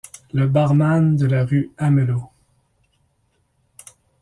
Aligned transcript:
Le 0.33 0.47
barman 0.47 1.15
de 1.15 1.27
la 1.27 1.45
rue 1.45 1.69
Amelot. 1.77 2.31